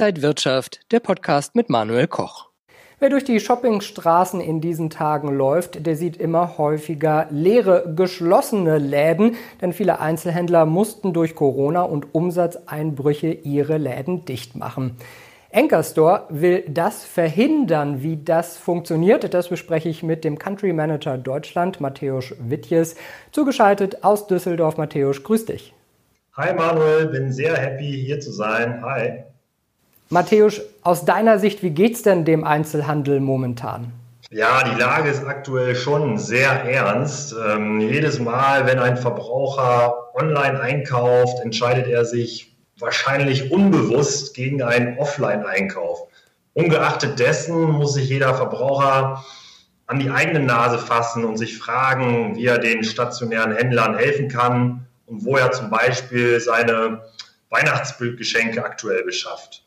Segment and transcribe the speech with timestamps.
[0.00, 2.48] Inside Wirtschaft, der Podcast mit Manuel Koch.
[3.00, 9.36] Wer durch die Shoppingstraßen in diesen Tagen läuft, der sieht immer häufiger leere, geschlossene Läden,
[9.60, 14.96] denn viele Einzelhändler mussten durch Corona und Umsatzeinbrüche ihre Läden dicht machen.
[15.52, 18.02] Anchor will das verhindern.
[18.02, 22.96] Wie das funktioniert, das bespreche ich mit dem Country Manager Deutschland, Matthäus Wittjes,
[23.32, 24.78] zugeschaltet aus Düsseldorf.
[24.78, 25.74] Matthäus, grüß dich.
[26.38, 28.82] Hi Manuel, bin sehr happy hier zu sein.
[28.82, 29.24] Hi.
[30.12, 33.92] Matthäus, aus deiner Sicht, wie geht es denn dem Einzelhandel momentan?
[34.32, 37.32] Ja, die Lage ist aktuell schon sehr ernst.
[37.32, 44.98] Ähm, jedes Mal, wenn ein Verbraucher online einkauft, entscheidet er sich wahrscheinlich unbewusst gegen einen
[44.98, 46.08] Offline-Einkauf.
[46.54, 49.24] Ungeachtet dessen muss sich jeder Verbraucher
[49.86, 54.88] an die eigene Nase fassen und sich fragen, wie er den stationären Händlern helfen kann
[55.06, 57.02] und wo er zum Beispiel seine
[57.50, 59.62] Weihnachtsbildgeschenke aktuell beschafft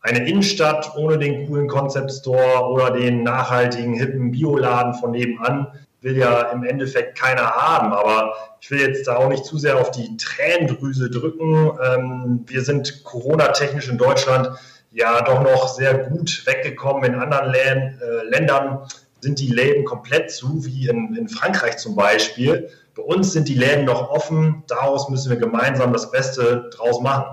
[0.00, 5.66] eine Innenstadt ohne den coolen Concept Store oder den nachhaltigen, hippen Bioladen von nebenan
[6.00, 7.92] will ja im Endeffekt keiner haben.
[7.92, 11.72] Aber ich will jetzt da auch nicht zu sehr auf die Tränendrüse drücken.
[11.84, 14.50] Ähm, wir sind Corona-technisch in Deutschland
[14.90, 17.04] ja doch noch sehr gut weggekommen.
[17.04, 18.80] In anderen äh, Ländern
[19.20, 22.70] sind die Läden komplett zu, wie in, in Frankreich zum Beispiel.
[22.94, 24.62] Bei uns sind die Läden noch offen.
[24.68, 27.26] Daraus müssen wir gemeinsam das Beste draus machen.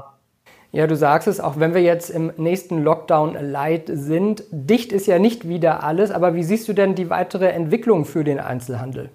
[0.75, 5.07] Ja, du sagst es, auch wenn wir jetzt im nächsten Lockdown light sind, dicht ist
[5.07, 9.09] ja nicht wieder alles, aber wie siehst du denn die weitere Entwicklung für den Einzelhandel?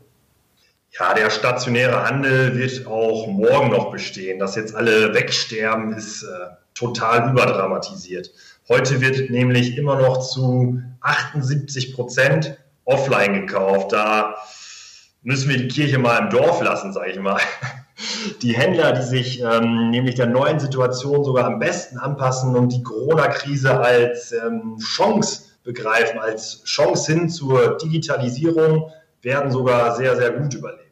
[0.98, 4.38] Ja, der stationäre Handel wird auch morgen noch bestehen.
[4.38, 6.26] Dass jetzt alle wegsterben, ist äh,
[6.72, 8.30] total überdramatisiert.
[8.70, 13.92] Heute wird nämlich immer noch zu 78 Prozent offline gekauft.
[13.92, 14.34] Da
[15.22, 17.40] müssen wir die Kirche mal im Dorf lassen, sage ich mal
[18.42, 22.82] die Händler, die sich ähm, nämlich der neuen Situation sogar am besten anpassen und die
[22.82, 28.90] Corona-Krise als ähm, Chance begreifen, als Chance hin zur Digitalisierung,
[29.22, 30.89] werden sogar sehr, sehr gut überleben.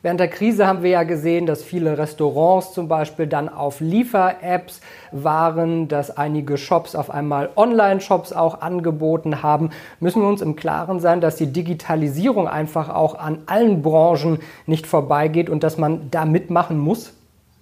[0.00, 4.80] Während der Krise haben wir ja gesehen, dass viele Restaurants zum Beispiel dann auf Liefer-Apps
[5.10, 9.70] waren, dass einige Shops auf einmal Online-Shops auch angeboten haben.
[9.98, 14.86] Müssen wir uns im Klaren sein, dass die Digitalisierung einfach auch an allen Branchen nicht
[14.86, 17.12] vorbeigeht und dass man da mitmachen muss?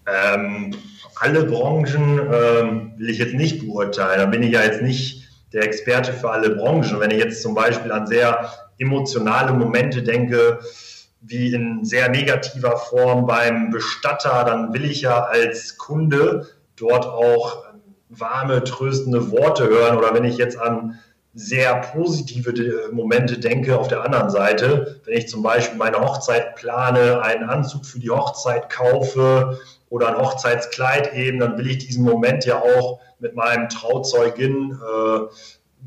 [0.07, 0.75] Ähm,
[1.19, 4.19] alle Branchen ähm, will ich jetzt nicht beurteilen.
[4.19, 7.01] Da bin ich ja jetzt nicht der Experte für alle Branchen.
[7.01, 10.59] Wenn ich jetzt zum Beispiel an sehr emotionale Momente denke,
[11.29, 17.65] wie in sehr negativer Form beim Bestatter, dann will ich ja als Kunde dort auch
[18.09, 19.97] warme, tröstende Worte hören.
[19.97, 20.99] Oder wenn ich jetzt an
[21.35, 27.21] sehr positive Momente denke auf der anderen Seite, wenn ich zum Beispiel meine Hochzeit plane,
[27.23, 29.59] einen Anzug für die Hochzeit kaufe
[29.91, 35.21] oder ein Hochzeitskleid eben, dann will ich diesen Moment ja auch mit meinem Trauzeugin äh,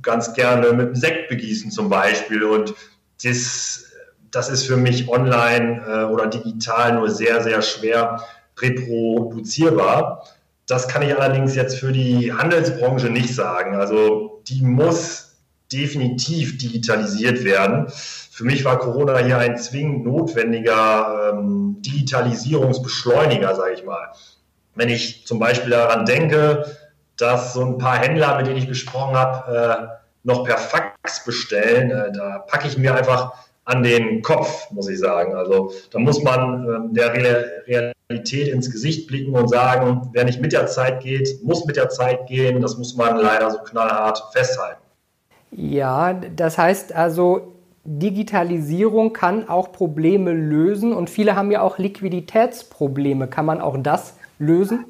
[0.01, 2.43] ganz gerne mit einem Sekt begießen zum Beispiel.
[2.43, 2.75] Und
[3.23, 3.88] das
[4.31, 8.23] das ist für mich online äh, oder digital nur sehr, sehr schwer
[8.59, 10.25] reproduzierbar.
[10.67, 13.75] Das kann ich allerdings jetzt für die Handelsbranche nicht sagen.
[13.75, 15.35] Also die muss
[15.71, 17.87] definitiv digitalisiert werden.
[17.89, 24.11] Für mich war Corona hier ein zwingend notwendiger ähm, Digitalisierungsbeschleuniger, sage ich mal.
[24.75, 26.65] Wenn ich zum Beispiel daran denke,
[27.17, 31.91] dass so ein paar Händler, mit denen ich gesprochen habe, äh, noch per Fax bestellen,
[31.91, 33.33] äh, da packe ich mir einfach
[33.69, 35.35] an den Kopf, muss ich sagen.
[35.35, 40.53] Also da muss man ähm, der Realität ins Gesicht blicken und sagen, wer nicht mit
[40.53, 42.61] der Zeit geht, muss mit der Zeit gehen.
[42.61, 44.81] Das muss man leider so knallhart festhalten.
[45.51, 47.53] Ja, das heißt also,
[47.85, 53.27] Digitalisierung kann auch Probleme lösen und viele haben ja auch Liquiditätsprobleme.
[53.27, 54.85] Kann man auch das lösen?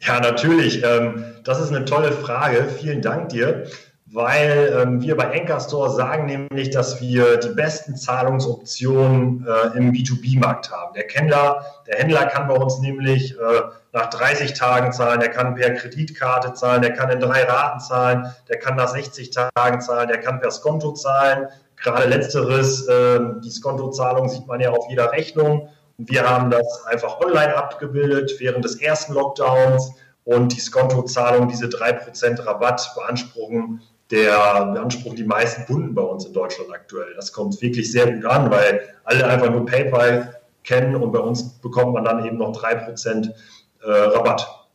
[0.00, 0.82] Ja, natürlich.
[0.84, 2.64] Ähm, das ist eine tolle Frage.
[2.64, 3.64] Vielen Dank dir
[4.10, 9.92] weil ähm, wir bei Anchor Store sagen nämlich, dass wir die besten Zahlungsoptionen äh, im
[9.92, 10.94] B2B-Markt haben.
[10.94, 13.62] Der Händler, der Händler kann bei uns nämlich äh,
[13.92, 18.32] nach 30 Tagen zahlen, der kann per Kreditkarte zahlen, der kann in drei Raten zahlen,
[18.48, 21.48] der kann nach 60 Tagen zahlen, der kann per Skonto zahlen.
[21.76, 25.68] Gerade letzteres, äh, die Skontozahlung sieht man ja auf jeder Rechnung.
[25.98, 29.92] Und wir haben das einfach online abgebildet während des ersten Lockdowns
[30.24, 36.32] und die Skontozahlung, diese 3% Rabatt beanspruchen der beanspruchen die meisten Kunden bei uns in
[36.32, 37.14] Deutschland aktuell.
[37.14, 41.60] Das kommt wirklich sehr gut an, weil alle einfach nur PayPal kennen und bei uns
[41.60, 44.66] bekommt man dann eben noch 3% äh, Rabatt.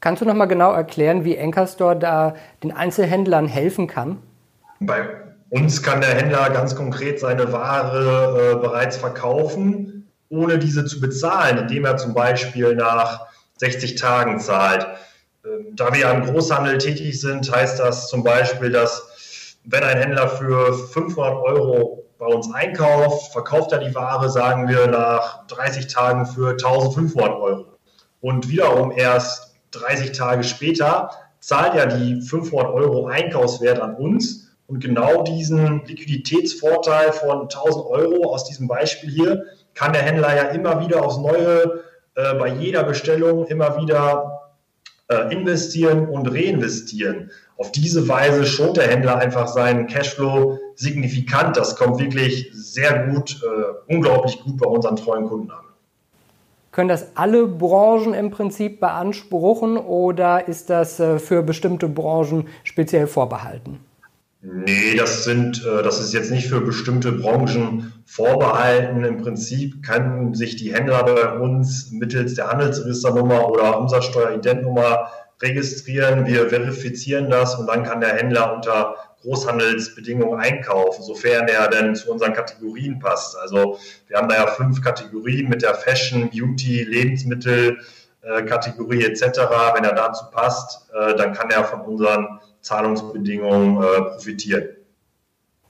[0.00, 4.18] Kannst du noch mal genau erklären, wie Anchor da den Einzelhändlern helfen kann?
[4.80, 5.08] Bei
[5.50, 11.58] uns kann der Händler ganz konkret seine Ware äh, bereits verkaufen, ohne diese zu bezahlen,
[11.58, 13.26] indem er zum Beispiel nach
[13.58, 14.86] 60 Tagen zahlt.
[15.44, 19.98] Ähm, da wir ja im Großhandel tätig sind, heißt das zum Beispiel, dass wenn ein
[19.98, 25.86] Händler für 500 Euro bei uns einkauft, verkauft er die Ware, sagen wir, nach 30
[25.86, 27.78] Tagen für 1500 Euro.
[28.20, 31.10] Und wiederum erst 30 Tage später
[31.40, 34.48] zahlt er die 500 Euro Einkaufswert an uns.
[34.66, 39.44] Und genau diesen Liquiditätsvorteil von 1000 Euro aus diesem Beispiel hier
[39.74, 41.82] kann der Händler ja immer wieder aufs Neue
[42.14, 44.49] äh, bei jeder Bestellung immer wieder
[45.10, 47.30] äh, investieren und reinvestieren.
[47.56, 51.56] Auf diese Weise schont der Händler einfach seinen Cashflow signifikant.
[51.56, 55.64] Das kommt wirklich sehr gut, äh, unglaublich gut bei unseren treuen Kunden an.
[56.70, 63.08] Können das alle Branchen im Prinzip beanspruchen oder ist das äh, für bestimmte Branchen speziell
[63.08, 63.80] vorbehalten?
[64.42, 69.04] Nee, das sind, äh, das ist jetzt nicht für bestimmte Branchen vorbehalten.
[69.04, 75.10] Im Prinzip können sich die Händler bei uns mittels der Handelsregisternummer oder Umsatzsteueridentnummer
[75.42, 76.26] registrieren.
[76.26, 82.10] Wir verifizieren das und dann kann der Händler unter Großhandelsbedingungen einkaufen, sofern er denn zu
[82.10, 83.36] unseren Kategorien passt.
[83.36, 87.78] Also wir haben da ja fünf Kategorien mit der Fashion, Beauty, Lebensmittel,
[88.22, 89.22] äh, Kategorie etc.
[89.74, 94.68] Wenn er dazu passt, äh, dann kann er von unseren Zahlungsbedingungen äh, profitieren.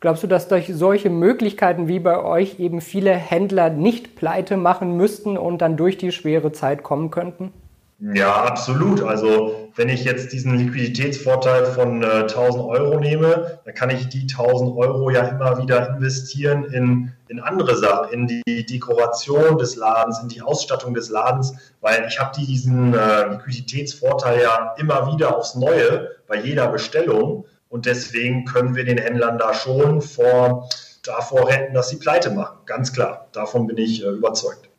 [0.00, 4.96] Glaubst du, dass durch solche Möglichkeiten wie bei euch eben viele Händler nicht pleite machen
[4.96, 7.52] müssten und dann durch die schwere Zeit kommen könnten?
[8.00, 9.02] Ja, absolut.
[9.02, 14.22] Also wenn ich jetzt diesen Liquiditätsvorteil von äh, 1000 Euro nehme, dann kann ich die
[14.22, 20.18] 1000 Euro ja immer wieder investieren in, in andere Sachen, in die Dekoration des Ladens,
[20.22, 25.54] in die Ausstattung des Ladens, weil ich habe diesen äh, Liquiditätsvorteil ja immer wieder aufs
[25.54, 30.70] Neue bei jeder Bestellung und deswegen können wir den Händlern da schon vor,
[31.04, 32.58] davor retten, dass sie pleite machen.
[32.64, 34.69] Ganz klar, davon bin ich äh, überzeugt.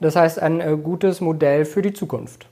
[0.00, 2.46] Das heißt, ein äh, gutes Modell für die Zukunft.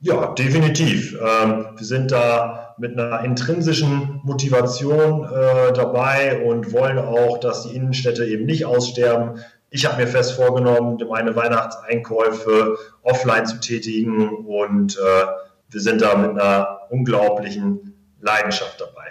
[0.00, 1.14] Ja, definitiv.
[1.14, 7.74] Ähm, wir sind da mit einer intrinsischen Motivation äh, dabei und wollen auch, dass die
[7.74, 9.40] Innenstädte eben nicht aussterben.
[9.70, 15.26] Ich habe mir fest vorgenommen, meine Weihnachtseinkäufe offline zu tätigen und äh,
[15.70, 19.06] wir sind da mit einer unglaublichen Leidenschaft dabei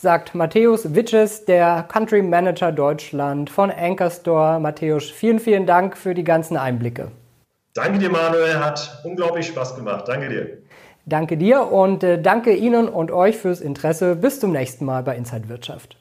[0.00, 4.58] sagt Matthäus Witches, der Country Manager Deutschland von Anchor Store.
[4.58, 7.10] Matthäus, vielen, vielen Dank für die ganzen Einblicke.
[7.74, 8.58] Danke dir, Manuel.
[8.58, 10.08] Hat unglaublich Spaß gemacht.
[10.08, 10.58] Danke dir.
[11.04, 14.16] Danke dir und äh, danke Ihnen und euch fürs Interesse.
[14.16, 15.99] Bis zum nächsten Mal bei Inside Wirtschaft.